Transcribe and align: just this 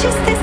just 0.00 0.16
this 0.24 0.41